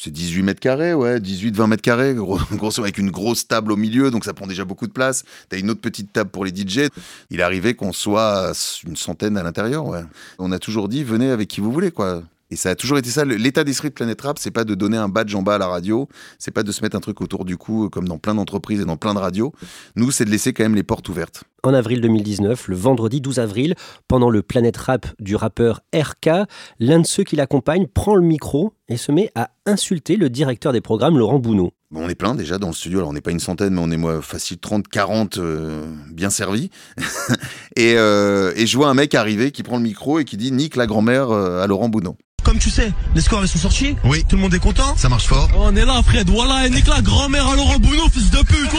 [0.02, 3.76] C'est 18 mètres carrés, ouais, 18-20 mètres carrés, gros, grosso avec une grosse table au
[3.76, 5.24] milieu, donc ça prend déjà beaucoup de place.
[5.50, 6.88] T'as une autre petite table pour les DJ.
[7.28, 8.54] Il arrivé qu'on soit
[8.86, 10.00] une centaine à l'intérieur, ouais.
[10.38, 12.22] On a toujours dit, venez avec qui vous voulez, quoi.
[12.50, 13.24] Et ça a toujours été ça.
[13.24, 15.68] L'état d'esprit de Planète Rap, c'est pas de donner un badge en bas à la
[15.68, 16.08] radio,
[16.38, 18.84] c'est pas de se mettre un truc autour du cou, comme dans plein d'entreprises et
[18.84, 19.52] dans plein de radios.
[19.96, 21.44] Nous, c'est de laisser quand même les portes ouvertes.
[21.62, 23.74] En avril 2019, le vendredi 12 avril,
[24.08, 28.72] pendant le Planète Rap du rappeur RK, l'un de ceux qui l'accompagne prend le micro
[28.88, 31.72] et se met à insulter le directeur des programmes, Laurent Bounot.
[31.90, 33.00] Bon, on est plein déjà dans le studio.
[33.00, 36.30] Alors, on n'est pas une centaine, mais on est moi, facile 30, 40 euh, bien
[36.30, 36.70] servis.
[37.76, 40.52] et, euh, et je vois un mec arriver qui prend le micro et qui dit
[40.52, 42.16] Nique la grand-mère euh, à Laurent Bounot.
[42.50, 43.94] Comme tu sais, les scores ils sont sortis.
[44.02, 44.24] Oui.
[44.28, 44.96] Tout le monde est content.
[44.96, 45.48] Ça marche fort.
[45.56, 46.28] On est là, Fred.
[46.28, 48.72] Voilà, et nique la grand-mère à Laurent Bounot, fils de pute.
[48.72, 48.78] Ouais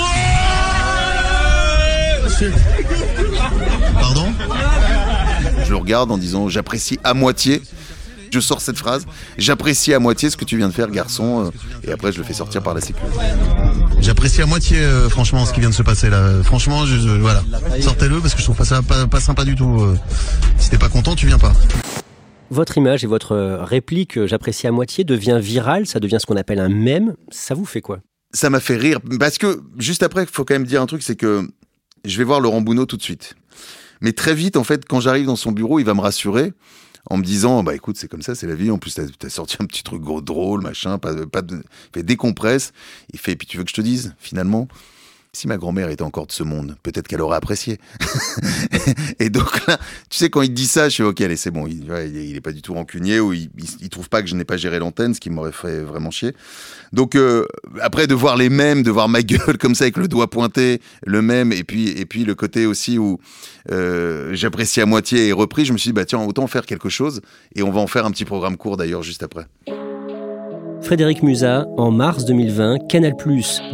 [3.93, 4.27] Pardon
[5.63, 7.61] Je le regarde en disant J'apprécie à moitié.
[8.33, 9.05] Je sors cette phrase
[9.37, 11.45] J'apprécie à moitié ce que tu viens de faire, garçon.
[11.45, 11.51] euh,
[11.89, 13.17] Et après, je le fais sortir par la sécurité.
[14.01, 16.29] J'apprécie à moitié, euh, franchement, ce qui vient de se passer là.
[16.43, 17.41] Franchement, je, je- voilà.
[17.81, 19.79] Sortez-le parce que je trouve pas ça pas, pas sympa du tout.
[19.81, 19.97] euh.
[20.57, 21.53] Si t'es pas content, tu viens pas.
[22.51, 26.25] Votre image et votre euh, réplique, euh, j'apprécie à moitié, devient virale, ça devient ce
[26.25, 27.15] qu'on appelle un mème.
[27.29, 27.99] Ça vous fait quoi?
[28.33, 31.01] Ça m'a fait rire parce que juste après, il faut quand même dire un truc,
[31.01, 31.47] c'est que
[32.03, 33.35] je vais voir Laurent Bounot tout de suite.
[34.01, 36.51] Mais très vite, en fait, quand j'arrive dans son bureau, il va me rassurer
[37.09, 38.69] en me disant, bah écoute, c'est comme ça, c'est la vie.
[38.69, 41.63] En plus, t'as as sorti un petit truc gros drôle, machin, pas, de- pas de,
[41.93, 42.73] fait décompresse.
[43.13, 44.67] Il fait, puis tu veux que je te dise, finalement,
[45.33, 47.79] si ma grand-mère était encore de ce monde, peut-être qu'elle aurait apprécié.
[49.19, 49.77] et donc là,
[50.09, 51.67] tu sais, quand il dit ça, je suis ok, allez, c'est bon.
[51.67, 54.27] Il, ouais, il, est, pas du tout rancunier ou il, il, il trouve pas que
[54.27, 56.35] je n'ai pas géré l'antenne, ce qui m'aurait fait vraiment chier.
[56.91, 57.45] Donc euh,
[57.81, 60.81] après de voir les mêmes, de voir ma gueule comme ça avec le doigt pointé,
[61.05, 63.19] le même, et puis et puis le côté aussi où
[63.71, 66.89] euh, j'apprécie à moitié et repris, je me suis dit bah tiens autant faire quelque
[66.89, 67.21] chose
[67.55, 69.47] et on va en faire un petit programme court d'ailleurs juste après.
[70.81, 73.15] Frédéric Musa, en mars 2020, Canal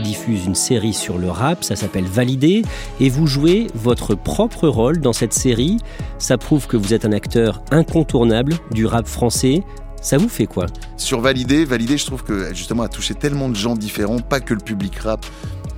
[0.04, 2.64] diffuse une série sur le rap, ça s'appelle Validé,
[3.00, 5.78] et vous jouez votre propre rôle dans cette série.
[6.20, 9.64] Ça prouve que vous êtes un acteur incontournable du rap français.
[10.02, 10.66] Ça vous fait quoi?
[10.98, 14.54] Sur Validé, Validé, je trouve que justement a touché tellement de gens différents, pas que
[14.54, 15.26] le public rap.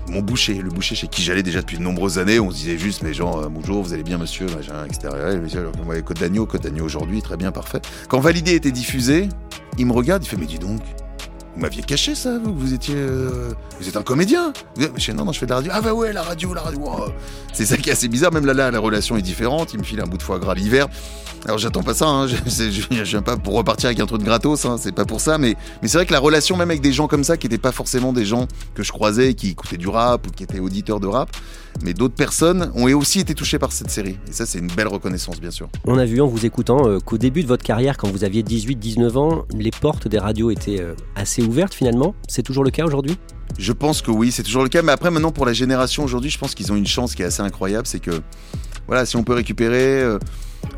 [0.10, 2.80] Mon boucher, le boucher chez qui j'allais déjà depuis de nombreuses années, on se disait
[2.80, 5.13] juste, mais genre, euh, bonjour, vous allez bien, monsieur, etc.
[5.32, 5.70] Et le monsieur,
[6.04, 7.80] Côte d'Agneau, Côte d'Agneau aujourd'hui, très bien, parfait.
[8.08, 9.30] Quand Validé était diffusé,
[9.78, 10.82] il me regarde, il fait, mais dis donc,
[11.56, 12.96] vous m'aviez caché ça, vous, vous étiez.
[12.96, 15.72] euh, vous êtes un comédien Je fais, non, non, je fais de la radio.
[15.74, 16.80] Ah bah ouais, la radio, la radio.
[16.86, 17.10] oh.
[17.54, 19.74] C'est ça qui est assez bizarre, même là, là, la relation est différente.
[19.74, 20.88] Il me file un bout de foie gras l'hiver.
[21.46, 22.28] Alors j'attends pas ça, hein.
[22.28, 24.76] je, viens pas pour repartir avec un truc gratos, hein.
[24.78, 27.08] c'est pas pour ça, mais, mais c'est vrai que la relation même avec des gens
[27.08, 30.28] comme ça, qui n'étaient pas forcément des gens que je croisais, qui écoutaient du rap
[30.28, 31.30] ou qui étaient auditeurs de rap,
[31.84, 34.18] mais d'autres personnes ont aussi été touchées par cette série.
[34.28, 35.70] Et ça c'est une belle reconnaissance bien sûr.
[35.86, 38.44] On a vu en vous écoutant euh, qu'au début de votre carrière, quand vous aviez
[38.44, 42.15] 18-19 ans, les portes des radios étaient euh, assez ouvertes finalement.
[42.28, 43.18] C'est toujours le cas aujourd'hui?
[43.58, 44.82] Je pense que oui, c'est toujours le cas.
[44.82, 47.26] Mais après, maintenant, pour la génération aujourd'hui, je pense qu'ils ont une chance qui est
[47.26, 47.88] assez incroyable.
[47.88, 48.22] C'est que,
[48.88, 50.20] voilà, si on peut récupérer euh,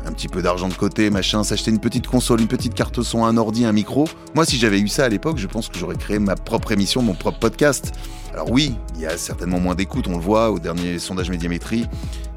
[0.04, 3.24] un petit peu d'argent de côté, machin, s'acheter une petite console, une petite carte son,
[3.24, 4.08] un ordi, un micro.
[4.34, 7.02] Moi, si j'avais eu ça à l'époque, je pense que j'aurais créé ma propre émission,
[7.02, 7.92] mon propre podcast.
[8.32, 11.86] Alors oui, il y a certainement moins d'écoute, on le voit au dernier sondage médiamétrie.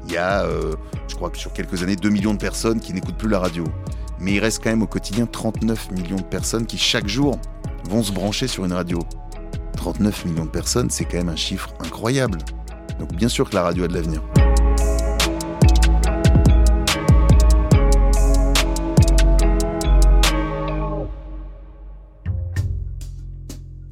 [0.06, 0.74] Il y a, euh,
[1.08, 3.64] je crois que sur quelques années, 2 millions de personnes qui n'écoutent plus la radio.
[4.20, 7.38] Mais il reste quand même au quotidien 39 millions de personnes qui, chaque jour,
[7.88, 9.00] vont se brancher sur une radio.
[9.76, 12.38] 39 millions de personnes, c'est quand même un chiffre incroyable.
[12.98, 14.22] Donc bien sûr que la radio a de l'avenir.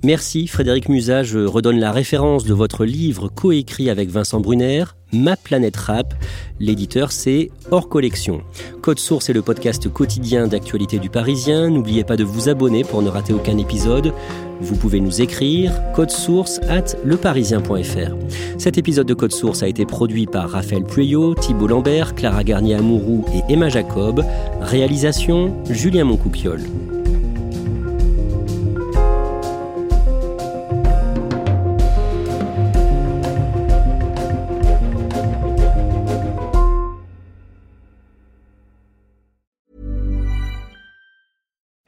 [0.04, 5.34] Merci Frédéric Musa, je redonne la référence de votre livre coécrit avec Vincent Brunner, Ma
[5.34, 6.12] planète rap.
[6.60, 8.42] L'éditeur c'est Hors Collection.
[8.82, 11.70] Code Source est le podcast quotidien d'actualité du Parisien.
[11.70, 14.12] N'oubliez pas de vous abonner pour ne rater aucun épisode.
[14.60, 18.14] Vous pouvez nous écrire code source at leparisien.fr.
[18.58, 23.24] Cet épisode de Code Source a été produit par Raphaël Pueyo, Thibault Lambert, Clara Garnier-Amouroux
[23.34, 24.22] et Emma Jacob.
[24.60, 26.60] Réalisation Julien Moncouquiole.